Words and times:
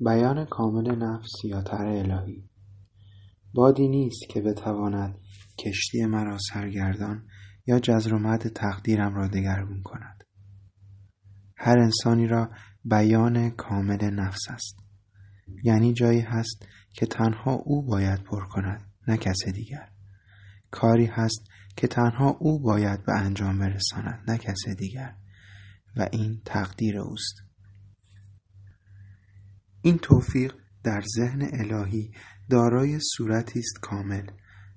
بیان 0.00 0.44
کامل 0.44 0.96
نفس 0.96 1.44
یا 1.44 1.62
طرح 1.62 1.98
الهی. 1.98 2.48
بادی 3.54 3.88
نیست 3.88 4.20
که 4.30 4.40
بتواند 4.40 5.18
کشتی 5.58 6.04
مرا 6.04 6.38
سرگردان 6.52 7.26
یا 7.66 7.78
جزر 7.78 8.14
و 8.14 8.18
مد 8.18 8.48
تقدیرم 8.48 9.14
را 9.14 9.28
دگرگون 9.28 9.82
کند. 9.82 10.24
هر 11.56 11.78
انسانی 11.78 12.26
را 12.26 12.50
بیان 12.84 13.50
کامل 13.50 14.10
نفس 14.10 14.48
است. 14.48 14.76
یعنی 15.64 15.92
جایی 15.92 16.20
هست 16.20 16.66
که 16.92 17.06
تنها 17.06 17.52
او 17.52 17.86
باید 17.86 18.24
پر 18.24 18.46
کند 18.46 18.92
نه 19.08 19.16
کس 19.16 19.48
دیگر. 19.54 19.88
کاری 20.70 21.06
هست 21.06 21.44
که 21.76 21.86
تنها 21.86 22.28
او 22.40 22.62
باید 22.62 23.04
به 23.06 23.12
انجام 23.12 23.58
برساند 23.58 24.30
نه 24.30 24.38
کس 24.38 24.68
دیگر. 24.78 25.14
و 25.96 26.08
این 26.12 26.42
تقدیر 26.44 26.98
اوست. 26.98 27.49
این 29.82 29.98
توفیق 29.98 30.54
در 30.84 31.02
ذهن 31.16 31.48
الهی 31.52 32.12
دارای 32.50 32.98
صورتی 33.16 33.58
است 33.58 33.78
کامل 33.80 34.26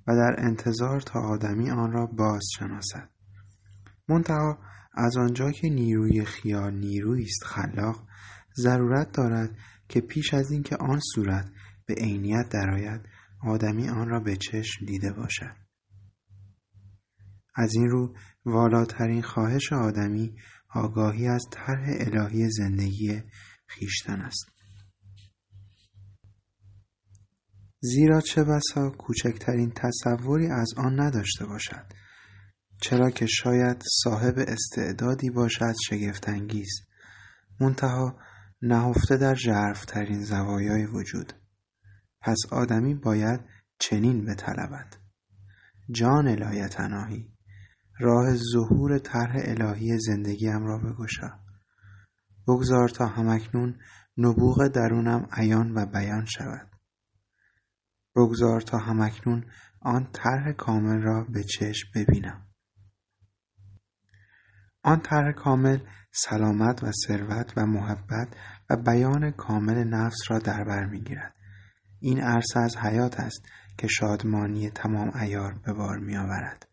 و 0.07 0.15
در 0.15 0.35
انتظار 0.37 1.01
تا 1.01 1.19
آدمی 1.19 1.71
آن 1.71 1.91
را 1.91 2.05
باز 2.05 2.41
شناسد 2.59 3.09
منتها 4.09 4.59
از 4.93 5.17
آنجا 5.17 5.51
که 5.51 5.69
نیروی 5.69 6.25
خیال 6.25 6.73
نیرویی 6.73 7.25
است 7.25 7.43
خلاق 7.43 8.07
ضرورت 8.57 9.11
دارد 9.11 9.57
که 9.87 10.01
پیش 10.01 10.33
از 10.33 10.51
اینکه 10.51 10.75
آن 10.75 10.99
صورت 11.15 11.51
به 11.85 11.93
عینیت 11.93 12.49
درآید 12.49 13.01
آدمی 13.43 13.89
آن 13.89 14.09
را 14.09 14.19
به 14.19 14.35
چشم 14.35 14.85
دیده 14.85 15.13
باشد. 15.13 15.55
از 17.55 17.75
این 17.75 17.89
رو 17.89 18.15
والاترین 18.45 19.21
خواهش 19.21 19.73
آدمی 19.73 20.35
آگاهی 20.69 21.27
از 21.27 21.45
طرح 21.51 21.85
الهی 21.99 22.49
زندگی 22.49 23.21
خیشتن 23.67 24.21
است. 24.21 24.45
زیرا 27.85 28.21
چه 28.21 28.43
بسا 28.43 28.89
کوچکترین 28.89 29.71
تصوری 29.75 30.47
از 30.47 30.73
آن 30.77 30.99
نداشته 30.99 31.45
باشد. 31.45 31.85
چرا 32.81 33.09
که 33.09 33.25
شاید 33.25 33.83
صاحب 34.03 34.35
استعدادی 34.37 35.29
باشد 35.29 35.73
شگفتانگیز. 35.85 36.69
منتها 37.59 38.19
نهفته 38.61 39.17
در 39.17 39.35
ژرفترین 39.35 40.23
زوایای 40.23 40.85
وجود. 40.85 41.33
پس 42.21 42.37
آدمی 42.51 42.95
باید 42.95 43.39
چنین 43.79 44.25
بطلبد. 44.25 44.95
جان 45.91 46.27
لایتناهی 46.27 47.33
راه 47.99 48.35
ظهور 48.35 48.97
طرح 48.97 49.35
الهی 49.35 49.97
زندگیم 49.99 50.65
را 50.65 50.77
بگشا. 50.77 51.39
بگذار 52.47 52.89
تا 52.89 53.07
همکنون 53.07 53.79
نبوغ 54.17 54.67
درونم 54.67 55.27
عیان 55.31 55.71
و 55.71 55.85
بیان 55.85 56.25
شود. 56.25 56.72
بگذار 58.15 58.61
تا 58.61 58.77
همکنون 58.77 59.45
آن 59.81 60.09
طرح 60.13 60.51
کامل 60.51 61.01
را 61.01 61.23
به 61.29 61.43
چشم 61.43 61.87
ببینم. 61.95 62.47
آن 64.83 64.99
طرح 64.99 65.31
کامل 65.31 65.79
سلامت 66.11 66.83
و 66.83 66.91
ثروت 66.91 67.53
و 67.57 67.65
محبت 67.65 68.27
و 68.69 68.77
بیان 68.77 69.31
کامل 69.31 69.83
نفس 69.83 70.17
را 70.27 70.39
در 70.39 70.63
بر 70.63 70.85
می‌گیرد 70.85 71.35
این 71.99 72.21
عرصه 72.21 72.59
از 72.59 72.77
حیات 72.77 73.19
است 73.19 73.45
که 73.77 73.87
شادمانی 73.87 74.69
تمام 74.69 75.17
ایار 75.17 75.53
به 75.65 75.73
بار 75.73 75.99
میآورد 75.99 76.67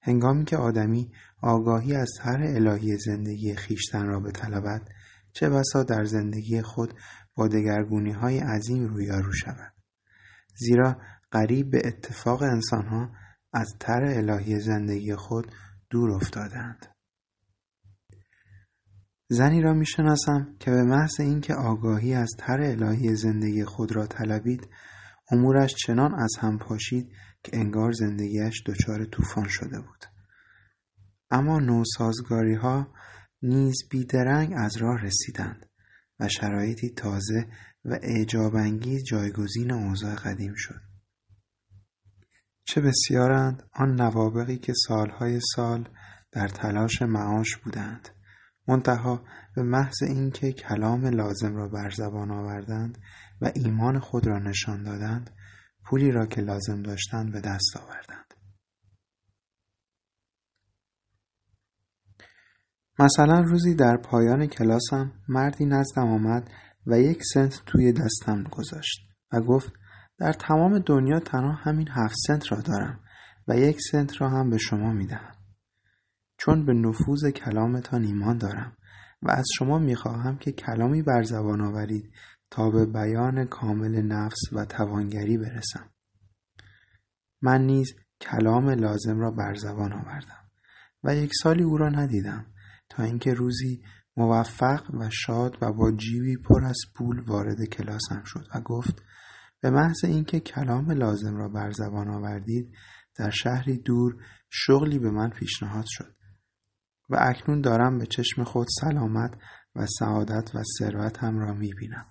هنگامی 0.00 0.44
که 0.44 0.56
آدمی 0.56 1.12
آگاهی 1.42 1.94
از 1.94 2.10
طرح 2.18 2.54
الهی 2.54 2.96
زندگی 2.96 3.54
خیشتن 3.54 4.06
را 4.06 4.20
بطلبد 4.20 4.88
چه 5.32 5.50
بسا 5.50 5.82
در 5.82 6.04
زندگی 6.04 6.62
خود 6.62 6.94
با 7.38 7.48
دگرگونی 7.48 8.12
های 8.12 8.38
عظیم 8.38 8.84
رویارو 8.84 9.32
شود. 9.32 9.72
زیرا 10.56 10.96
قریب 11.30 11.70
به 11.70 11.82
اتفاق 11.84 12.42
انسانها 12.42 13.10
از 13.52 13.74
طرح 13.78 14.16
الهی 14.16 14.60
زندگی 14.60 15.14
خود 15.14 15.52
دور 15.90 16.10
افتادند. 16.10 16.86
زنی 19.28 19.62
را 19.62 19.72
می‌شناسم 19.72 20.56
که 20.60 20.70
به 20.70 20.82
محض 20.82 21.20
اینکه 21.20 21.54
آگاهی 21.54 22.14
از 22.14 22.30
طرح 22.38 22.70
الهی 22.70 23.14
زندگی 23.14 23.64
خود 23.64 23.92
را 23.92 24.06
طلبید 24.06 24.68
امورش 25.30 25.74
چنان 25.74 26.14
از 26.14 26.36
هم 26.38 26.58
پاشید 26.58 27.12
که 27.42 27.56
انگار 27.56 27.92
زندگیش 27.92 28.62
دچار 28.66 29.04
طوفان 29.04 29.48
شده 29.48 29.80
بود. 29.80 30.04
اما 31.30 31.58
نوسازگاری 31.58 32.54
ها 32.54 32.94
نیز 33.42 33.76
بیدرنگ 33.90 34.52
از 34.56 34.76
راه 34.76 35.00
رسیدند. 35.02 35.67
و 36.20 36.28
شرایطی 36.28 36.90
تازه 36.90 37.46
و 37.84 37.98
اعجابانگیز 38.02 39.04
جایگزین 39.04 39.72
اوضاع 39.72 40.14
قدیم 40.14 40.54
شد. 40.56 40.80
چه 42.64 42.80
بسیارند 42.80 43.62
آن 43.72 44.00
نوابقی 44.00 44.58
که 44.58 44.72
سالهای 44.88 45.40
سال 45.54 45.88
در 46.32 46.48
تلاش 46.48 47.02
معاش 47.02 47.56
بودند. 47.56 48.08
منتها 48.68 49.24
به 49.56 49.62
محض 49.62 50.02
اینکه 50.02 50.52
کلام 50.52 51.06
لازم 51.06 51.56
را 51.56 51.68
بر 51.68 51.90
زبان 51.90 52.30
آوردند 52.30 52.98
و 53.40 53.50
ایمان 53.54 53.98
خود 53.98 54.26
را 54.26 54.38
نشان 54.38 54.82
دادند 54.82 55.30
پولی 55.84 56.10
را 56.10 56.26
که 56.26 56.40
لازم 56.40 56.82
داشتند 56.82 57.32
به 57.32 57.40
دست 57.40 57.76
آوردند. 57.76 58.27
مثلا 62.98 63.40
روزی 63.40 63.74
در 63.74 63.96
پایان 63.96 64.46
کلاسم 64.46 65.12
مردی 65.28 65.66
نزدم 65.66 66.08
آمد 66.08 66.50
و 66.86 67.00
یک 67.00 67.22
سنت 67.34 67.62
توی 67.66 67.92
دستم 67.92 68.42
گذاشت 68.42 69.00
و 69.32 69.40
گفت 69.40 69.72
در 70.18 70.32
تمام 70.32 70.78
دنیا 70.78 71.20
تنها 71.20 71.52
همین 71.52 71.88
هفت 71.90 72.16
سنت 72.26 72.52
را 72.52 72.60
دارم 72.60 73.00
و 73.48 73.56
یک 73.56 73.80
سنت 73.92 74.20
را 74.20 74.28
هم 74.28 74.50
به 74.50 74.58
شما 74.58 74.92
می 74.92 75.06
دهم. 75.06 75.34
چون 76.38 76.66
به 76.66 76.72
نفوذ 76.72 77.30
کلامتان 77.30 78.04
ایمان 78.04 78.38
دارم 78.38 78.76
و 79.22 79.30
از 79.30 79.46
شما 79.58 79.78
می 79.78 79.94
خواهم 79.94 80.38
که 80.38 80.52
کلامی 80.52 81.02
بر 81.02 81.22
زبان 81.22 81.60
آورید 81.60 82.12
تا 82.50 82.70
به 82.70 82.86
بیان 82.86 83.44
کامل 83.44 84.02
نفس 84.02 84.40
و 84.52 84.64
توانگری 84.64 85.38
برسم 85.38 85.90
من 87.42 87.66
نیز 87.66 87.94
کلام 88.20 88.70
لازم 88.70 89.20
را 89.20 89.30
بر 89.30 89.54
زبان 89.54 89.92
آوردم 89.92 90.50
و 91.04 91.14
یک 91.14 91.30
سالی 91.42 91.62
او 91.62 91.78
را 91.78 91.88
ندیدم 91.88 92.46
اینکه 93.02 93.34
روزی 93.34 93.82
موفق 94.16 94.94
و 94.94 95.10
شاد 95.10 95.58
و 95.62 95.72
با 95.72 95.92
جیبی 95.92 96.36
پر 96.36 96.64
از 96.64 96.78
پول 96.94 97.20
وارد 97.20 97.64
کلاسم 97.64 98.22
شد 98.24 98.46
و 98.54 98.60
گفت 98.60 99.02
به 99.60 99.70
محض 99.70 100.04
اینکه 100.04 100.40
کلام 100.40 100.90
لازم 100.90 101.36
را 101.36 101.48
بر 101.48 101.70
زبان 101.70 102.08
آوردید 102.08 102.74
در 103.16 103.30
شهری 103.30 103.78
دور 103.78 104.16
شغلی 104.50 104.98
به 104.98 105.10
من 105.10 105.30
پیشنهاد 105.30 105.84
شد 105.86 106.14
و 107.08 107.16
اکنون 107.20 107.60
دارم 107.60 107.98
به 107.98 108.06
چشم 108.06 108.44
خود 108.44 108.66
سلامت 108.80 109.34
و 109.74 109.86
سعادت 109.98 110.54
و 110.54 110.62
ثروت 110.78 111.18
هم 111.18 111.38
را 111.38 111.54
می 111.54 111.74
بینم. 111.74 112.06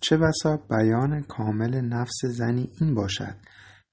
چه 0.00 0.16
بسا 0.16 0.56
بیان 0.56 1.22
کامل 1.22 1.80
نفس 1.80 2.24
زنی 2.24 2.68
این 2.80 2.94
باشد 2.94 3.36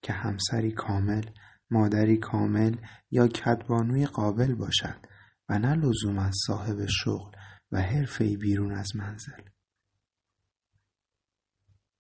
که 0.02 0.14
همسری 0.14 0.72
کامل 0.72 1.24
مادری 1.72 2.18
کامل 2.18 2.76
یا 3.12 3.28
کدبانوی 3.28 4.06
قابل 4.06 4.56
باشد 4.56 5.06
و 5.50 5.60
نه 5.60 5.76
لزوما 5.76 6.32
صاحب 6.48 6.86
شغل 6.86 7.32
و 7.72 7.82
حرفهای 7.82 8.38
بیرون 8.38 8.74
از 8.74 8.96
منزل. 8.96 9.42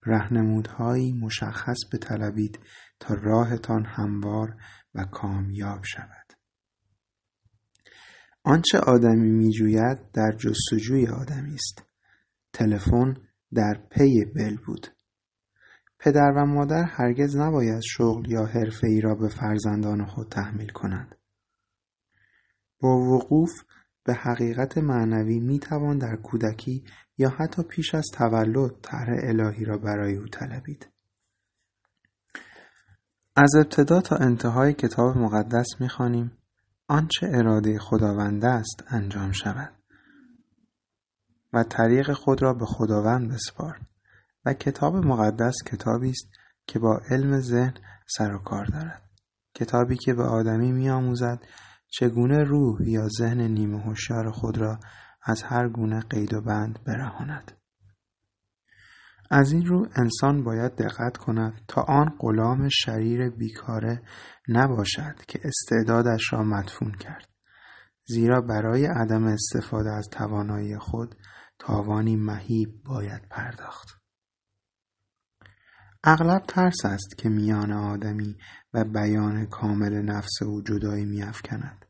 رهنمودهایی 0.05 1.13
مشخص 1.13 1.77
بطلبید 1.93 2.59
تا 2.99 3.13
راهتان 3.13 3.85
هموار 3.85 4.57
و 4.95 5.05
کامیاب 5.05 5.83
شود. 5.83 6.33
آنچه 8.43 8.79
آدمی 8.79 9.31
میجوید 9.31 10.11
در 10.11 10.31
جستجوی 10.37 11.07
آدمی 11.07 11.53
است. 11.53 11.83
تلفن 12.53 13.13
در 13.53 13.87
پی 13.91 14.25
بل 14.35 14.57
بود. 14.65 14.96
پدر 15.99 16.31
و 16.35 16.45
مادر 16.45 16.83
هرگز 16.83 17.35
نباید 17.35 17.81
شغل 17.81 18.31
یا 18.31 18.45
حرفه 18.45 18.87
ای 18.87 19.01
را 19.01 19.15
به 19.15 19.27
فرزندان 19.27 20.05
خود 20.05 20.29
تحمیل 20.29 20.69
کنند. 20.69 21.15
با 22.79 22.97
وقوف 22.97 23.51
به 24.03 24.13
حقیقت 24.13 24.77
معنوی 24.77 25.39
می 25.39 25.59
توان 25.59 25.97
در 25.97 26.15
کودکی 26.15 26.83
یا 27.17 27.29
حتی 27.29 27.63
پیش 27.63 27.95
از 27.95 28.05
تولد 28.13 28.71
طرح 28.81 29.15
الهی 29.23 29.65
را 29.65 29.77
برای 29.77 30.15
او 30.15 30.27
طلبید. 30.27 30.89
از 33.35 33.55
ابتدا 33.55 34.01
تا 34.01 34.15
انتهای 34.15 34.73
کتاب 34.73 35.17
مقدس 35.17 35.67
می‌خوانیم. 35.79 36.37
آنچه 36.87 37.27
اراده 37.33 37.79
خداوند 37.79 38.45
است 38.45 38.83
انجام 38.87 39.31
شود 39.31 39.73
و 41.53 41.63
طریق 41.63 42.13
خود 42.13 42.41
را 42.41 42.53
به 42.53 42.65
خداوند 42.65 43.31
بسپار. 43.31 43.79
و 44.47 44.53
کتاب 44.53 44.95
مقدس 44.95 45.55
کتابی 45.65 46.09
است 46.09 46.29
که 46.67 46.79
با 46.79 47.01
علم 47.09 47.39
ذهن 47.39 47.73
سر 48.17 48.35
و 48.35 48.39
کار 48.39 48.65
دارد. 48.65 49.09
کتابی 49.53 49.97
که 49.97 50.13
به 50.13 50.23
آدمی 50.23 50.71
میآموزد 50.71 51.39
چگونه 51.87 52.43
روح 52.43 52.89
یا 52.89 53.07
ذهن 53.07 53.41
نیمه 53.41 53.81
هوشیار 53.81 54.31
خود 54.31 54.57
را 54.57 54.79
از 55.23 55.43
هر 55.43 55.69
گونه 55.69 55.99
قید 55.99 56.33
و 56.33 56.41
بند 56.41 56.79
برهاند. 56.85 57.51
از 59.31 59.51
این 59.51 59.65
رو 59.65 59.87
انسان 59.95 60.43
باید 60.43 60.75
دقت 60.75 61.17
کند 61.17 61.61
تا 61.67 61.81
آن 61.81 62.15
غلام 62.19 62.69
شریر 62.69 63.29
بیکاره 63.29 64.01
نباشد 64.47 65.15
که 65.27 65.39
استعدادش 65.43 66.33
را 66.33 66.43
مدفون 66.43 66.91
کرد. 66.91 67.27
زیرا 68.05 68.41
برای 68.41 68.85
عدم 68.85 69.23
استفاده 69.23 69.89
از 69.89 70.09
توانایی 70.11 70.77
خود 70.77 71.15
تاوانی 71.59 72.15
مهیب 72.15 72.83
باید 72.83 73.21
پرداخت. 73.29 73.96
اغلب 76.09 76.43
ترس 76.47 76.85
است 76.85 77.17
که 77.17 77.29
میان 77.29 77.71
آدمی 77.71 78.37
و 78.73 78.83
بیان 78.83 79.45
کامل 79.45 80.01
نفس 80.01 80.41
او 80.45 80.61
جدایی 80.61 81.05
میافکند. 81.05 81.85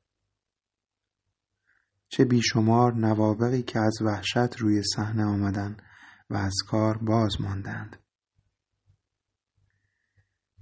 چه 2.09 2.25
بیشمار 2.25 2.93
نوابقی 2.93 3.63
که 3.63 3.79
از 3.79 4.01
وحشت 4.01 4.57
روی 4.57 4.83
صحنه 4.95 5.25
آمدند 5.25 5.81
و 6.29 6.35
از 6.35 6.53
کار 6.67 6.97
باز 6.97 7.41
ماندند. 7.41 7.95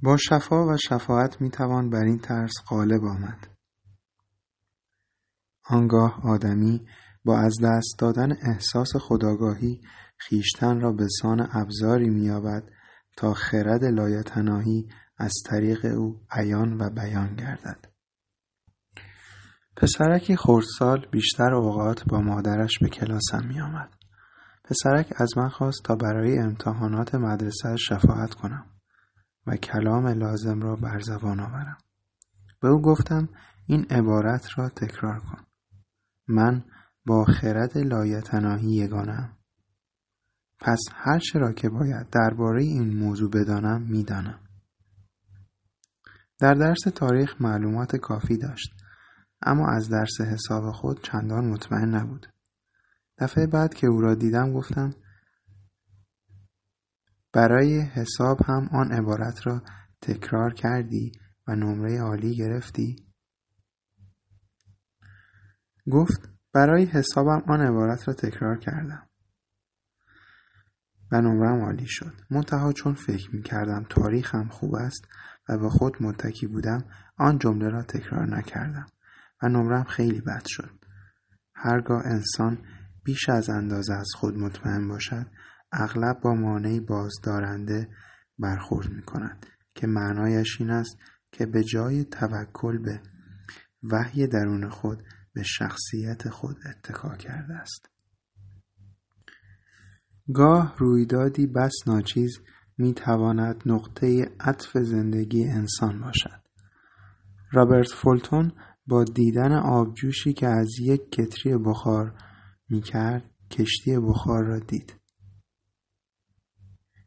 با 0.02 0.18
شفا 0.18 0.66
و 0.68 0.78
شفاعت 0.78 1.42
می 1.42 1.50
توان 1.50 1.90
بر 1.90 2.04
این 2.04 2.20
ترس 2.20 2.54
غالب 2.68 3.04
آمد. 3.04 3.48
آنگاه 5.66 6.22
آدمی 6.24 6.88
با 7.26 7.40
از 7.40 7.56
دست 7.64 7.96
دادن 8.00 8.32
احساس 8.32 8.90
خداگاهی 8.96 9.82
خیشتن 10.18 10.82
را 10.82 10.92
به 10.92 11.08
سان 11.22 11.50
ابزاری 11.52 12.10
مییابد 12.10 12.76
تا 13.16 13.34
خرد 13.34 13.84
لایتناهی 13.84 14.90
از 15.18 15.34
طریق 15.46 15.86
او 15.86 16.22
عیان 16.32 16.82
و 16.82 16.90
بیان 16.90 17.36
گردد 17.36 17.96
پسرکی 19.78 20.36
خردسال 20.36 21.08
بیشتر 21.12 21.54
اوقات 21.54 22.04
با 22.08 22.22
مادرش 22.22 22.80
به 22.82 22.90
کلاسم 22.90 23.48
می 23.48 23.62
آمد. 23.62 23.90
پسرک 24.64 25.14
از 25.16 25.38
من 25.38 25.50
خواست 25.50 25.84
تا 25.84 25.96
برای 25.96 26.40
امتحانات 26.40 27.16
مدرسه 27.16 27.76
شفاعت 27.76 28.34
کنم 28.34 28.66
و 29.48 29.56
کلام 29.56 30.08
لازم 30.08 30.62
را 30.62 30.76
بر 30.76 31.00
زبان 31.00 31.40
آورم. 31.40 31.78
به 32.62 32.68
او 32.68 32.82
گفتم 32.82 33.30
این 33.66 33.86
عبارت 33.90 34.48
را 34.58 34.70
تکرار 34.70 35.20
کن. 35.20 35.44
من 36.28 36.64
با 37.06 37.26
خرد 37.26 37.78
لایتناهی 37.78 38.68
یگانم. 38.68 39.38
پس 40.60 40.80
هر 40.94 41.20
چرا 41.20 41.54
که 41.54 41.70
باید 41.70 42.10
درباره 42.10 42.64
این 42.64 42.98
موضوع 42.98 43.32
بدانم 43.32 43.82
می‌دانم. 43.82 44.40
در 46.40 46.54
درس 46.54 46.82
تاریخ 46.96 47.42
معلومات 47.42 47.96
کافی 47.96 48.38
داشت 48.38 48.74
اما 49.42 49.70
از 49.70 49.90
درس 49.90 50.22
حساب 50.22 50.72
خود 50.72 51.04
چندان 51.04 51.46
مطمئن 51.46 51.96
نبود. 51.96 52.28
دفعه 53.18 53.48
بعد 53.48 53.74
که 53.74 53.88
او 53.88 54.02
را 54.02 54.16
دیدم 54.16 54.54
گفتم 54.54 54.94
برای 57.34 57.80
حساب 57.80 58.38
هم 58.46 58.70
آن 58.72 58.92
عبارت 58.92 59.48
را 59.48 59.62
تکرار 60.02 60.54
کردی 60.54 61.12
و 61.48 61.56
نمره 61.56 62.02
عالی 62.02 62.36
گرفتی؟ 62.36 62.96
گفت 65.92 66.30
برای 66.54 66.86
حسابم 66.86 67.44
آن 67.48 67.62
عبارت 67.62 68.08
را 68.08 68.14
تکرار 68.14 68.60
کردم 68.60 69.10
و 71.12 71.22
نمرم 71.22 71.62
عالی 71.62 71.88
شد. 71.88 72.14
منتها 72.30 72.74
چون 72.74 72.94
فکر 72.94 73.36
می 73.36 73.42
کردم 73.42 73.86
تاریخم 73.90 74.48
خوب 74.48 74.76
است 74.76 75.08
و 75.50 75.58
به 75.58 75.70
خود 75.70 76.04
متکی 76.04 76.48
بودم 76.48 76.84
آن 77.18 77.38
جمله 77.38 77.70
را 77.70 77.84
تکرار 77.84 78.38
نکردم 78.38 78.86
و 79.44 79.50
نمرم 79.50 79.84
خیلی 79.84 80.22
بد 80.22 80.46
شد. 80.46 80.72
هرگاه 81.56 82.02
انسان 82.06 82.58
بیش 83.04 83.30
از 83.30 83.50
اندازه 83.50 83.94
از 83.94 84.08
خود 84.16 84.38
مطمئن 84.38 84.88
باشد 84.88 85.26
اغلب 85.72 86.20
با 86.20 86.34
مانعی 86.34 86.80
بازدارنده 86.80 87.90
برخورد 88.40 88.90
می 88.90 89.02
کند 89.02 89.46
که 89.76 89.88
معنایش 89.88 90.62
این 90.62 90.70
است 90.70 90.98
که 91.32 91.46
به 91.46 91.64
جای 91.64 92.04
توکل 92.04 92.78
به 92.78 93.02
وحی 93.84 94.28
درون 94.28 94.70
خود 94.70 95.04
به 95.34 95.44
شخصیت 95.44 96.30
خود 96.30 96.58
اتکا 96.70 97.16
کرده 97.16 97.54
است. 97.54 97.95
گاه 100.34 100.76
رویدادی 100.78 101.48
بس 101.48 101.74
ناچیز 101.88 102.40
می 102.78 102.94
تواند 102.94 103.64
نقطه 103.66 104.32
عطف 104.40 104.78
زندگی 104.78 105.44
انسان 105.44 106.02
باشد. 106.02 106.42
رابرت 107.52 107.92
فولتون 107.92 108.52
با 108.88 109.04
دیدن 109.04 109.52
آبجوشی 109.52 110.34
که 110.34 110.48
از 110.48 110.70
یک 110.80 111.12
کتری 111.12 111.58
بخار 111.58 112.14
می‌کرد 112.70 113.32
کشتی 113.52 114.00
بخار 114.00 114.44
را 114.44 114.60
دید. 114.60 114.96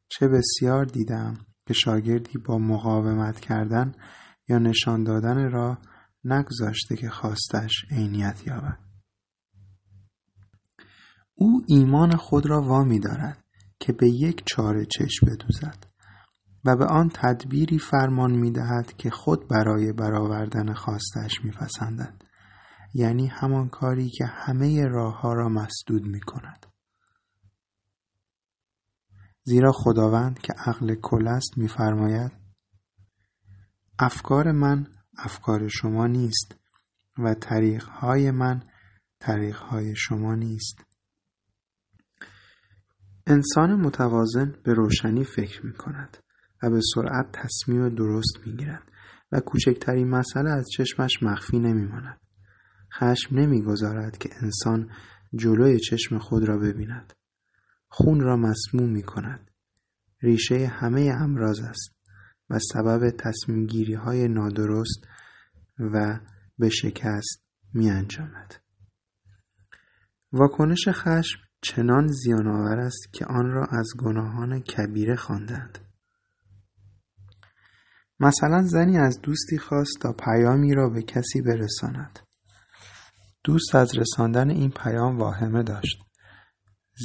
چه 0.09 0.29
بسیار 0.29 0.85
دیدم 0.85 1.35
که 1.67 1.75
شاگردی 1.75 2.39
با 2.39 2.59
مقاومت 2.59 3.41
کردن 3.41 3.95
یا 4.49 4.59
نشان 4.59 5.05
دادن 5.05 5.51
را 5.51 5.79
نگذاشته 6.25 6.97
که 6.97 7.11
خواستش 7.11 7.85
عینیت 7.91 8.47
یابد. 8.47 8.88
او 11.41 11.63
ایمان 11.67 12.17
خود 12.17 12.47
را 12.47 12.63
وامی 12.63 13.01
دارد 13.01 13.45
که 13.81 13.93
به 13.93 14.09
یک 14.09 14.43
چاره 14.47 14.87
چشم 14.87 15.27
بدوزد 15.27 15.87
و 16.65 16.77
به 16.77 16.87
آن 16.87 17.11
تدبیری 17.15 17.79
فرمان 17.79 18.31
می 18.31 18.51
دهد 18.51 18.97
که 18.97 19.11
خود 19.11 19.49
برای 19.49 19.93
برآوردن 19.93 20.75
خواستش 20.75 21.45
می 21.45 21.51
پسندد. 21.51 22.23
یعنی 22.95 23.27
همان 23.27 23.69
کاری 23.69 24.11
که 24.11 24.27
همه 24.27 24.87
راه 24.87 25.21
ها 25.21 25.33
را 25.33 25.49
مسدود 25.49 26.07
می 26.07 26.21
کند. 26.21 26.67
زیرا 29.45 29.73
خداوند 29.73 30.39
که 30.39 30.53
عقل 30.53 30.95
کل 30.95 31.29
است 31.29 31.59
میفرماید 31.59 32.33
افکار 33.99 34.53
من 34.53 34.87
افکار 35.19 35.69
شما 35.69 36.07
نیست 36.07 36.57
و 37.19 37.35
طریقهای 37.35 38.31
من 38.31 38.63
طریقهای 39.19 39.97
شما 39.97 40.35
نیست 40.35 40.88
انسان 43.31 43.75
متوازن 43.75 44.55
به 44.65 44.75
روشنی 44.75 45.25
فکر 45.25 45.67
می 45.67 45.73
کند 45.73 46.17
و 46.63 46.71
به 46.71 46.81
سرعت 46.95 47.27
تصمیم 47.33 47.89
درست 47.89 48.39
می 48.47 48.57
گیرد 48.57 48.93
و 49.33 49.41
کوچکترین 49.41 50.09
مسئله 50.09 50.51
از 50.51 50.67
چشمش 50.77 51.23
مخفی 51.23 51.59
نمی 51.59 51.87
ماند. 51.87 52.21
خشم 52.95 53.37
نمی 53.37 53.63
گذارد 53.63 54.19
که 54.19 54.29
انسان 54.43 54.91
جلوی 55.35 55.79
چشم 55.79 56.19
خود 56.19 56.49
را 56.49 56.59
ببیند. 56.59 57.13
خون 57.89 58.21
را 58.21 58.37
مسموم 58.37 58.91
می 58.91 59.03
کند. 59.03 59.51
ریشه 60.23 60.67
همه 60.67 61.13
امراض 61.21 61.61
است 61.61 61.97
و 62.51 62.59
سبب 62.59 63.11
تصمیم 63.11 63.67
گیری 63.67 63.95
های 63.95 64.29
نادرست 64.29 65.09
و 65.79 66.21
به 66.59 66.69
شکست 66.69 67.45
می 67.75 67.91
انجامد. 67.91 68.55
واکنش 70.33 70.89
خشم 70.89 71.48
چنان 71.61 72.07
زیان 72.07 72.47
آور 72.47 72.79
است 72.79 73.13
که 73.13 73.27
آن 73.27 73.51
را 73.51 73.67
از 73.71 73.89
گناهان 73.99 74.61
کبیره 74.61 75.17
خواندند. 75.17 75.79
مثلا 78.21 78.63
زنی 78.63 78.99
از 78.99 79.21
دوستی 79.23 79.59
خواست 79.59 79.99
تا 80.01 80.13
پیامی 80.13 80.75
را 80.75 80.89
به 80.89 81.03
کسی 81.03 81.43
برساند. 81.43 82.19
دوست 83.45 83.75
از 83.75 83.99
رساندن 83.99 84.51
این 84.51 84.71
پیام 84.71 85.19
واهمه 85.19 85.63
داشت. 85.63 86.03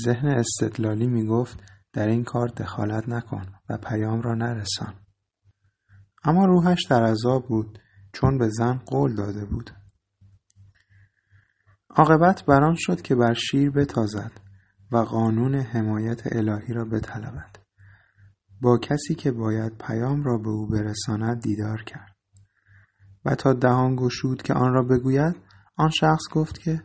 ذهن 0.05 0.27
استدلالی 0.27 1.07
می 1.07 1.25
گفت 1.25 1.59
در 1.93 2.07
این 2.07 2.23
کار 2.23 2.47
دخالت 2.47 3.09
نکن 3.09 3.45
و 3.69 3.77
پیام 3.77 4.21
را 4.21 4.35
نرسان. 4.35 4.93
اما 6.23 6.45
روحش 6.45 6.85
در 6.89 7.03
عذاب 7.03 7.47
بود 7.47 7.79
چون 8.13 8.37
به 8.37 8.49
زن 8.49 8.73
قول 8.85 9.15
داده 9.15 9.45
بود. 9.45 9.71
عاقبت 11.89 12.45
بران 12.45 12.75
شد 12.77 13.01
که 13.01 13.15
بر 13.15 13.33
شیر 13.33 13.71
بتازد 13.71 14.31
و 14.93 14.97
قانون 14.97 15.55
حمایت 15.55 16.21
الهی 16.35 16.73
را 16.73 16.85
بطلبد. 16.85 17.59
با 18.61 18.77
کسی 18.77 19.15
که 19.15 19.31
باید 19.31 19.77
پیام 19.77 20.23
را 20.23 20.37
به 20.37 20.49
او 20.49 20.67
برساند 20.67 21.41
دیدار 21.41 21.83
کرد. 21.83 22.15
و 23.25 23.35
تا 23.35 23.53
دهان 23.53 23.95
گشود 23.95 24.41
که 24.41 24.53
آن 24.53 24.73
را 24.73 24.83
بگوید 24.83 25.35
آن 25.75 25.89
شخص 25.89 26.23
گفت 26.31 26.59
که 26.59 26.81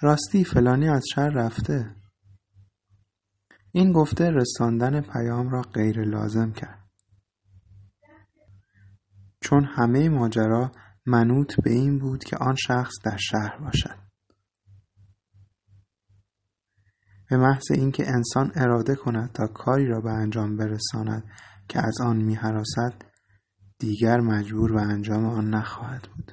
راستی 0.00 0.44
فلانی 0.44 0.88
از 0.88 1.02
شهر 1.14 1.28
رفته. 1.28 1.96
این 3.72 3.92
گفته 3.92 4.30
رساندن 4.30 5.00
پیام 5.00 5.48
را 5.48 5.62
غیر 5.62 6.04
لازم 6.04 6.52
کرد. 6.52 6.90
چون 9.40 9.64
همه 9.64 10.08
ماجرا 10.08 10.72
منوط 11.06 11.54
به 11.64 11.70
این 11.70 11.98
بود 11.98 12.24
که 12.24 12.36
آن 12.36 12.54
شخص 12.54 12.94
در 13.04 13.16
شهر 13.16 13.58
باشد. 13.64 14.09
به 17.30 17.36
محض 17.36 17.70
اینکه 17.70 18.08
انسان 18.08 18.52
اراده 18.54 18.94
کند 18.94 19.32
تا 19.32 19.46
کاری 19.46 19.86
را 19.86 20.00
به 20.00 20.10
انجام 20.10 20.56
برساند 20.56 21.24
که 21.68 21.78
از 21.78 22.00
آن 22.00 22.16
میهراسد 22.16 22.94
دیگر 23.78 24.20
مجبور 24.20 24.72
به 24.72 24.80
انجام 24.80 25.24
آن 25.24 25.54
نخواهد 25.54 26.08
بود. 26.16 26.32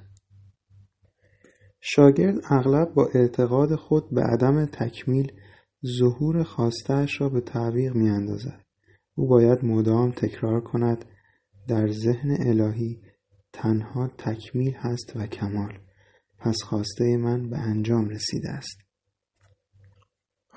شاگرد 1.81 2.35
اغلب 2.49 2.93
با 2.93 3.09
اعتقاد 3.13 3.75
خود 3.75 4.03
به 4.11 4.21
عدم 4.21 4.65
تکمیل 4.65 5.31
ظهور 5.99 6.43
خواستهاش 6.43 7.21
را 7.21 7.29
به 7.29 7.41
تعویق 7.41 7.95
میاندازد. 7.95 8.65
او 9.15 9.27
باید 9.27 9.65
مدام 9.65 10.11
تکرار 10.11 10.61
کند 10.61 11.05
در 11.67 11.87
ذهن 11.87 12.37
الهی 12.39 13.01
تنها 13.53 14.07
تکمیل 14.17 14.73
هست 14.73 15.15
و 15.15 15.25
کمال 15.25 15.79
پس 16.39 16.57
خواسته 16.63 17.17
من 17.17 17.49
به 17.49 17.57
انجام 17.57 18.09
رسیده 18.09 18.49
است. 18.49 18.86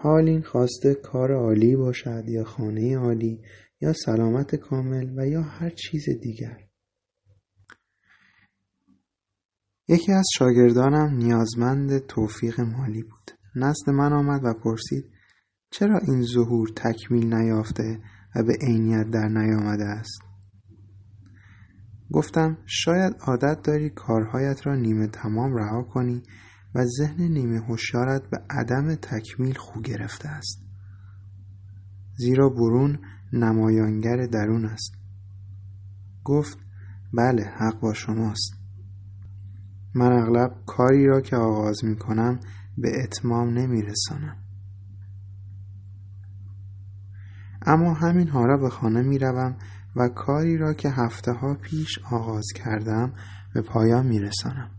حال 0.02 0.28
این 0.28 0.42
خواسته 0.42 0.94
کار 0.94 1.32
عالی 1.32 1.76
باشد 1.76 2.24
یا 2.28 2.44
خانه 2.44 2.98
عالی 2.98 3.40
یا 3.80 3.92
سلامت 3.92 4.54
کامل 4.54 5.18
و 5.18 5.26
یا 5.26 5.42
هر 5.42 5.70
چیز 5.70 6.04
دیگر. 6.22 6.58
یکی 9.88 10.12
از 10.12 10.26
شاگردانم 10.34 11.16
نیازمند 11.16 11.98
توفیق 11.98 12.60
مالی 12.60 13.02
بود. 13.02 13.30
نزد 13.56 13.90
من 13.90 14.12
آمد 14.12 14.40
و 14.44 14.54
پرسید 14.64 15.04
چرا 15.70 15.98
این 15.98 16.22
ظهور 16.22 16.68
تکمیل 16.76 17.34
نیافته 17.34 18.00
و 18.36 18.42
به 18.42 18.52
عینیت 18.62 19.10
در 19.10 19.28
نیامده 19.28 19.84
است؟ 19.84 20.20
گفتم 22.12 22.58
شاید 22.66 23.16
عادت 23.26 23.62
داری 23.62 23.90
کارهایت 23.90 24.66
را 24.66 24.76
نیمه 24.76 25.06
تمام 25.06 25.56
رها 25.56 25.82
کنی 25.82 26.22
و 26.74 26.84
ذهن 26.84 27.22
نیمه 27.22 27.60
هوشیارت 27.60 28.30
به 28.30 28.38
عدم 28.50 28.94
تکمیل 28.94 29.54
خو 29.54 29.80
گرفته 29.80 30.28
است 30.28 30.62
زیرا 32.16 32.48
برون 32.48 32.98
نمایانگر 33.32 34.26
درون 34.26 34.64
است 34.64 34.94
گفت 36.24 36.58
بله 37.12 37.44
حق 37.44 37.80
با 37.80 37.92
شماست 37.92 38.60
من 39.94 40.12
اغلب 40.12 40.62
کاری 40.66 41.06
را 41.06 41.20
که 41.20 41.36
آغاز 41.36 41.84
می 41.84 41.96
کنم 41.96 42.40
به 42.78 43.02
اتمام 43.02 43.48
نمی 43.48 43.82
رسانم. 43.82 44.36
اما 47.66 47.94
همین 47.94 48.28
حالا 48.28 48.56
به 48.56 48.70
خانه 48.70 49.02
می 49.02 49.18
روم 49.18 49.56
و 49.96 50.08
کاری 50.08 50.56
را 50.56 50.74
که 50.74 50.90
هفته 50.90 51.32
ها 51.32 51.54
پیش 51.54 51.98
آغاز 52.10 52.46
کردم 52.54 53.12
به 53.54 53.62
پایان 53.62 54.06
می 54.06 54.18
رسانم. 54.18 54.70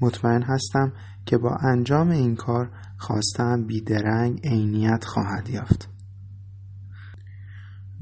مطمئن 0.00 0.42
هستم 0.42 0.92
که 1.26 1.38
با 1.38 1.56
انجام 1.62 2.08
این 2.08 2.36
کار 2.36 2.70
خواستم 2.98 3.66
بیدرنگ 3.66 4.40
عینیت 4.44 5.04
خواهد 5.04 5.48
یافت. 5.48 5.88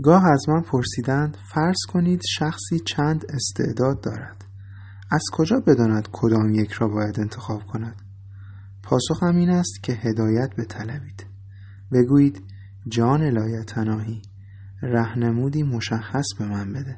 گاه 0.03 0.25
از 0.33 0.49
من 0.49 0.63
پرسیدند 0.63 1.37
فرض 1.55 1.77
کنید 1.89 2.21
شخصی 2.39 2.79
چند 2.87 3.25
استعداد 3.29 4.01
دارد. 4.01 4.45
از 5.11 5.23
کجا 5.33 5.61
بداند 5.67 6.09
کدام 6.13 6.55
یک 6.55 6.73
را 6.73 6.89
باید 6.89 7.21
انتخاب 7.21 7.63
کند؟ 7.63 8.03
پاسخم 8.83 9.37
این 9.37 9.51
است 9.51 9.83
که 9.83 9.93
هدایت 9.93 10.51
به 10.57 10.65
طلبید. 10.65 11.27
بگویید 11.93 12.43
جان 12.89 13.23
لایتناهی 13.23 14.23
رهنمودی 14.83 15.63
مشخص 15.63 16.25
به 16.39 16.45
من 16.45 16.73
بده. 16.73 16.97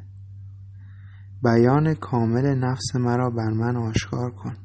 بیان 1.42 1.94
کامل 1.94 2.54
نفس 2.54 2.96
مرا 2.96 3.30
بر 3.30 3.50
من 3.50 3.76
آشکار 3.76 4.30
کن. 4.30 4.56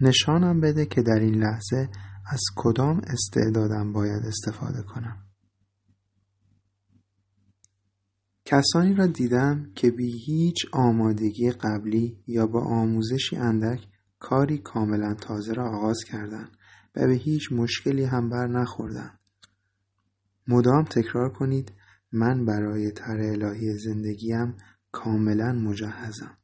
نشانم 0.00 0.60
بده 0.60 0.86
که 0.86 1.02
در 1.02 1.18
این 1.20 1.34
لحظه 1.34 1.88
از 2.26 2.40
کدام 2.56 3.00
استعدادم 3.06 3.92
باید 3.92 4.22
استفاده 4.26 4.82
کنم. 4.82 5.16
کسانی 8.44 8.94
را 8.94 9.06
دیدم 9.06 9.72
که 9.74 9.90
بی 9.90 10.12
هیچ 10.26 10.66
آمادگی 10.72 11.50
قبلی 11.50 12.18
یا 12.26 12.46
با 12.46 12.64
آموزشی 12.64 13.36
اندک 13.36 13.88
کاری 14.18 14.58
کاملا 14.58 15.14
تازه 15.14 15.52
را 15.52 15.76
آغاز 15.76 16.04
کردند 16.04 16.56
و 16.96 17.06
به 17.06 17.14
هیچ 17.14 17.52
مشکلی 17.52 18.04
هم 18.04 18.28
بر 18.28 18.46
نخوردند. 18.46 19.18
مدام 20.48 20.84
تکرار 20.84 21.32
کنید 21.32 21.72
من 22.12 22.44
برای 22.44 22.90
تر 22.90 23.20
الهی 23.20 23.78
زندگیم 23.78 24.56
کاملا 24.92 25.52
مجهزم 25.52 26.38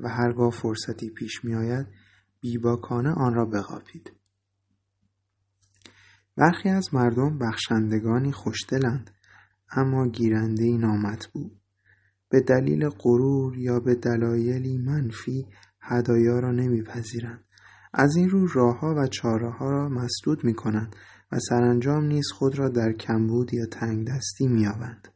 و 0.00 0.08
هرگاه 0.08 0.50
فرصتی 0.50 1.10
پیش 1.10 1.44
می 1.44 1.54
آید 1.54 1.86
بیباکانه 2.40 3.10
آن 3.10 3.34
را 3.34 3.44
بقاپید. 3.44 4.12
برخی 6.36 6.68
از 6.68 6.94
مردم 6.94 7.38
بخشندگانی 7.38 8.32
خوشدلند 8.32 9.10
اما 9.70 10.08
گیرنده 10.08 10.64
نامطبوع 10.64 11.50
به 12.28 12.40
دلیل 12.40 12.88
غرور 12.88 13.58
یا 13.58 13.80
به 13.80 13.94
دلایلی 13.94 14.78
منفی 14.78 15.46
هدایا 15.80 16.38
را 16.38 16.52
نمیپذیرند 16.52 17.44
از 17.94 18.16
این 18.16 18.30
رو 18.30 18.46
راهها 18.46 18.94
و 18.98 19.06
چاره 19.06 19.50
ها 19.50 19.70
را 19.70 19.88
مسدود 19.88 20.44
می 20.44 20.54
کنند 20.54 20.96
و 21.32 21.38
سرانجام 21.38 22.04
نیز 22.04 22.26
خود 22.34 22.58
را 22.58 22.68
در 22.68 22.92
کمبود 22.92 23.54
یا 23.54 23.66
تنگ 23.66 24.08
دستی 24.08 24.46
می 24.46 24.66
آبند. 24.66 25.08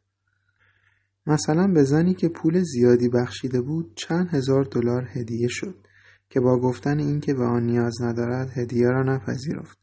مثلا 1.27 1.67
به 1.67 1.83
زنی 1.83 2.13
که 2.13 2.29
پول 2.29 2.63
زیادی 2.63 3.09
بخشیده 3.09 3.61
بود 3.61 3.93
چند 3.95 4.29
هزار 4.29 4.63
دلار 4.63 5.07
هدیه 5.11 5.47
شد 5.49 5.87
که 6.31 6.39
با 6.39 6.59
گفتن 6.59 6.99
اینکه 6.99 7.33
به 7.33 7.43
آن 7.43 7.63
نیاز 7.63 8.01
ندارد 8.01 8.57
هدیه 8.57 8.87
را 8.87 9.03
نپذیرفت. 9.03 9.77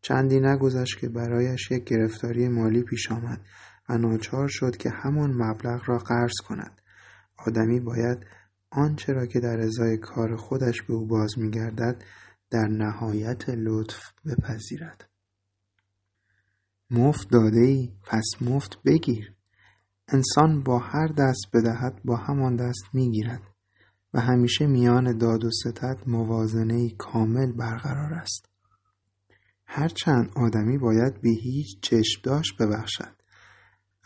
چندی 0.00 0.40
نگذشت 0.40 0.98
که 0.98 1.08
برایش 1.08 1.70
یک 1.70 1.84
گرفتاری 1.84 2.48
مالی 2.48 2.82
پیش 2.82 3.12
آمد 3.12 3.40
و 3.88 3.98
ناچار 3.98 4.48
شد 4.48 4.76
که 4.76 4.90
همان 4.90 5.30
مبلغ 5.32 5.82
را 5.86 5.98
قرض 5.98 6.34
کند. 6.48 6.80
آدمی 7.46 7.80
باید 7.80 8.18
آنچه 8.70 9.12
را 9.12 9.26
که 9.26 9.40
در 9.40 9.60
ازای 9.60 9.98
کار 9.98 10.36
خودش 10.36 10.82
به 10.82 10.94
او 10.94 11.06
باز 11.06 11.38
میگردد 11.38 12.04
در 12.50 12.68
نهایت 12.68 13.48
لطف 13.48 14.00
بپذیرد. 14.26 15.08
مفت 16.90 17.30
داده 17.30 17.60
ای 17.60 17.92
پس 18.02 18.30
مفت 18.40 18.78
بگیر. 18.86 19.34
انسان 20.08 20.62
با 20.62 20.78
هر 20.78 21.06
دست 21.06 21.46
بدهد 21.54 22.00
با 22.04 22.16
همان 22.16 22.56
دست 22.56 22.84
می‌گیرد. 22.92 23.51
و 24.14 24.20
همیشه 24.20 24.66
میان 24.66 25.18
داد 25.18 25.44
و 25.44 25.50
ستد 25.50 25.98
موازنه 26.06 26.90
کامل 26.90 27.52
برقرار 27.52 28.14
است. 28.14 28.48
هرچند 29.66 30.30
آدمی 30.36 30.78
باید 30.78 31.20
به 31.20 31.30
هیچ 31.30 31.80
چشم 31.80 32.20
داشت 32.22 32.56
ببخشد. 32.60 33.14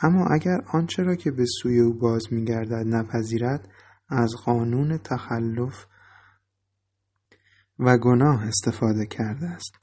اما 0.01 0.27
اگر 0.27 0.61
آنچه 0.73 1.03
را 1.03 1.15
که 1.15 1.31
به 1.31 1.45
سوی 1.63 1.81
او 1.81 1.99
باز 1.99 2.23
میگردد 2.31 2.87
نپذیرد 2.87 3.69
از 4.09 4.35
قانون 4.45 4.99
تخلف 4.99 5.87
و 7.79 7.99
گناه 7.99 8.47
استفاده 8.47 9.07
کرده 9.07 9.47
است. 9.47 9.75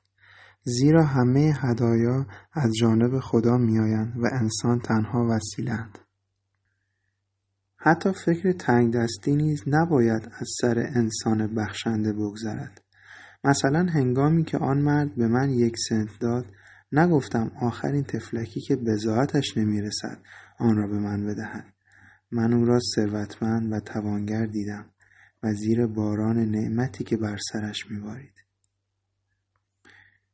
زیرا 0.63 1.03
همه 1.03 1.53
هدایا 1.61 2.25
از 2.53 2.71
جانب 2.79 3.19
خدا 3.19 3.57
میآیند 3.57 4.13
و 4.17 4.27
انسان 4.31 4.79
تنها 4.79 5.27
وسیلند 5.29 5.97
حتی 7.85 8.11
فکر 8.25 8.51
تنگ 8.51 8.93
دستی 8.93 9.35
نیز 9.35 9.63
نباید 9.67 10.29
از 10.39 10.47
سر 10.61 10.79
انسان 10.79 11.55
بخشنده 11.55 12.13
بگذرد. 12.13 12.81
مثلا 13.43 13.85
هنگامی 13.85 14.43
که 14.43 14.57
آن 14.57 14.81
مرد 14.81 15.15
به 15.15 15.27
من 15.27 15.49
یک 15.49 15.75
سنت 15.89 16.09
داد 16.19 16.45
نگفتم 16.91 17.51
آخرین 17.61 18.03
تفلکی 18.03 18.61
که 18.61 18.75
بزاعتش 18.75 19.57
نمی‌رسد 19.57 20.17
آن 20.59 20.77
را 20.77 20.87
به 20.87 20.99
من 20.99 21.25
بدهد. 21.25 21.73
من 22.31 22.53
او 22.53 22.65
را 22.65 22.79
ثروتمند 22.95 23.73
و 23.73 23.79
توانگر 23.79 24.45
دیدم 24.45 24.85
و 25.43 25.53
زیر 25.53 25.87
باران 25.87 26.37
نعمتی 26.37 27.03
که 27.03 27.17
بر 27.17 27.37
سرش 27.51 27.91
میبارید. 27.91 28.33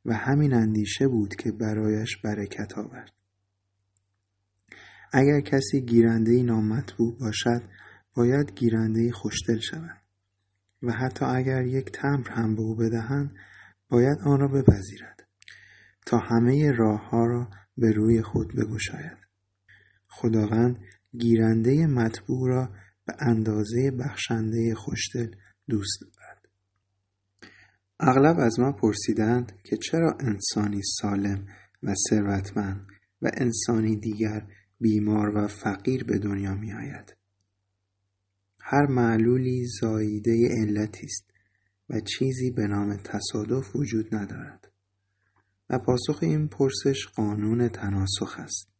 و 0.04 0.14
همین 0.14 0.54
اندیشه 0.54 1.08
بود 1.08 1.34
که 1.34 1.52
برایش 1.52 2.16
برکت 2.24 2.78
آورد. 2.78 3.19
اگر 5.12 5.40
کسی 5.40 5.80
گیرنده 5.80 6.42
نامطبوع 6.42 7.18
باشد 7.18 7.62
باید 8.16 8.52
گیرنده 8.54 9.12
خوشدل 9.12 9.58
شود. 9.58 10.00
و 10.82 10.92
حتی 10.92 11.24
اگر 11.24 11.66
یک 11.66 11.92
تمر 11.92 12.30
هم 12.30 12.54
به 12.54 12.62
او 12.62 12.76
بدهند 12.76 13.34
باید 13.88 14.18
آن 14.24 14.40
را 14.40 14.48
بپذیرد 14.48 15.28
تا 16.06 16.18
همه 16.18 16.72
راه 16.72 17.10
ها 17.10 17.26
را 17.26 17.50
به 17.76 17.92
روی 17.92 18.22
خود 18.22 18.54
بگشاید. 18.56 19.18
خداوند 20.08 20.78
گیرنده 21.18 21.86
مطبوع 21.86 22.48
را 22.48 22.68
به 23.06 23.14
اندازه 23.20 23.90
بخشنده 23.90 24.74
خوشدل 24.74 25.34
دوست 25.68 26.00
دارد. 26.00 26.48
اغلب 28.00 28.38
از 28.38 28.60
ما 28.60 28.72
پرسیدند 28.72 29.52
که 29.64 29.76
چرا 29.76 30.16
انسانی 30.20 30.82
سالم 31.00 31.46
و 31.82 31.94
ثروتمند 32.10 32.86
و 33.22 33.30
انسانی 33.34 33.96
دیگر 33.96 34.46
بیمار 34.80 35.36
و 35.36 35.46
فقیر 35.46 36.04
به 36.04 36.18
دنیا 36.18 36.54
می 36.54 36.72
آید. 36.72 37.16
هر 38.60 38.86
معلولی 38.86 39.66
زاییده 39.80 40.48
علتی 40.50 41.06
است 41.06 41.30
و 41.90 42.00
چیزی 42.00 42.50
به 42.50 42.66
نام 42.66 42.96
تصادف 42.96 43.76
وجود 43.76 44.14
ندارد. 44.14 44.72
و 45.70 45.78
پاسخ 45.78 46.18
این 46.22 46.48
پرسش 46.48 47.06
قانون 47.06 47.68
تناسخ 47.68 48.36
است 48.38 48.70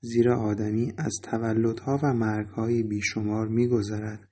زیرا 0.00 0.40
آدمی 0.40 0.92
از 0.98 1.12
تولدها 1.22 2.00
و 2.02 2.14
مرگهای 2.14 2.82
بیشمار 2.82 3.48
میگذرد 3.48 4.28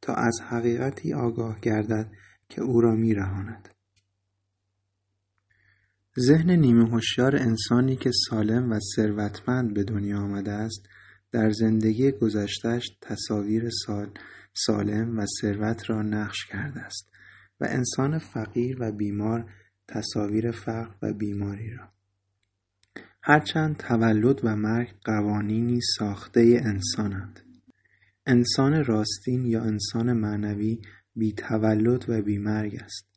تا 0.00 0.14
از 0.14 0.40
حقیقتی 0.48 1.14
آگاه 1.14 1.60
گردد 1.60 2.12
که 2.48 2.62
او 2.62 2.80
را 2.80 2.94
میرهاند 2.94 3.68
ذهن 6.20 6.50
نیمه 6.50 6.88
هوشیار 6.88 7.36
انسانی 7.36 7.96
که 7.96 8.10
سالم 8.28 8.72
و 8.72 8.80
ثروتمند 8.96 9.74
به 9.74 9.84
دنیا 9.84 10.18
آمده 10.18 10.52
است 10.52 10.88
در 11.32 11.50
زندگی 11.50 12.10
گذشتهش 12.10 12.90
تصاویر 13.00 13.70
سال 13.70 14.10
سالم 14.52 15.18
و 15.18 15.26
ثروت 15.40 15.90
را 15.90 16.02
نقش 16.02 16.46
کرده 16.46 16.80
است 16.80 17.08
و 17.60 17.66
انسان 17.68 18.18
فقیر 18.18 18.76
و 18.80 18.92
بیمار 18.92 19.50
تصاویر 19.88 20.50
فقر 20.50 20.94
و 21.02 21.12
بیماری 21.12 21.70
را. 21.70 21.88
هرچند 23.22 23.76
تولد 23.76 24.44
و 24.44 24.56
مرگ 24.56 24.94
قوانینی 25.04 25.80
ساخته 25.98 26.60
انسانند. 26.64 27.40
انسان 28.26 28.84
راستین 28.84 29.46
یا 29.46 29.62
انسان 29.62 30.12
معنوی 30.12 30.80
بی 31.16 31.32
تولد 31.32 32.04
و 32.08 32.22
بی 32.22 32.38
مرگ 32.38 32.80
است. 32.84 33.08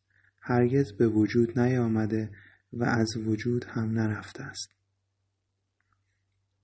هرگز 0.41 0.93
به 0.93 1.07
وجود 1.07 1.59
نیامده 1.59 2.29
و 2.73 2.83
از 2.83 3.17
وجود 3.17 3.65
هم 3.65 3.91
نرفته 3.91 4.43
است 4.43 4.71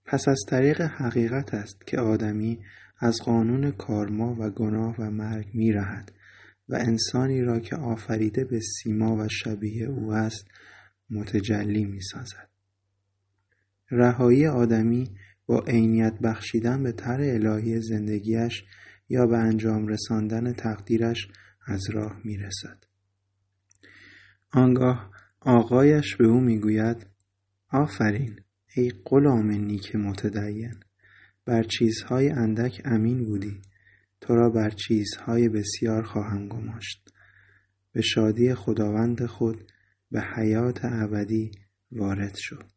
پس 0.06 0.28
از 0.28 0.40
طریق 0.48 0.82
حقیقت 0.82 1.54
است 1.54 1.88
که 1.88 1.98
آدمی 1.98 2.60
از 3.00 3.22
قانون 3.26 3.72
کارما 3.72 4.36
و 4.40 4.50
گناه 4.50 4.96
و 5.00 5.12
مرگ 5.12 5.50
می 5.54 5.72
رهد 5.72 6.12
و 6.70 6.76
انسانی 6.76 7.42
را 7.42 7.60
که 7.60 7.76
آفریده 7.76 8.46
به 8.46 8.60
سیما 8.60 9.16
و 9.16 9.28
شبیه 9.30 9.88
او 9.88 10.14
است 10.14 10.48
متجلی 11.10 11.86
می 11.86 12.02
سازد. 12.02 12.50
رهایی 13.92 14.48
آدمی 14.48 15.16
با 15.46 15.64
عینیت 15.68 16.20
بخشیدن 16.24 16.84
به 16.84 16.92
تر 16.92 17.22
الهی 17.22 17.82
زندگیش 17.82 18.64
یا 19.10 19.28
به 19.28 19.38
انجام 19.38 19.88
رساندن 19.88 20.54
تقدیرش 20.54 21.28
از 21.68 21.90
راه 21.90 22.22
می 22.24 22.38
رسد. 22.38 22.84
آنگاه 24.52 25.12
آقایش 25.46 26.16
به 26.16 26.25
او 26.25 26.40
می‌گوید 26.40 27.08
آفرین 27.70 28.40
ای 28.75 28.92
غلام 29.06 29.52
نیک 29.52 29.96
متدین 29.96 30.74
بر 31.46 31.64
چیزهای 31.64 32.30
اندک 32.30 32.82
امین 32.86 33.25
بودی 33.25 33.62
تو 34.22 34.36
را 34.36 34.50
بر 34.50 34.70
چیزهای 34.70 35.50
بسیار 35.50 36.04
خواهم 36.04 36.48
گماشت. 36.48 37.10
به 37.92 38.02
شادی 38.02 38.54
خداوند 38.54 39.25
خود 39.25 39.72
به 40.12 40.22
حیات 40.22 40.80
ابدی 40.84 41.52
وارد 41.92 42.36
شد. 42.36 42.75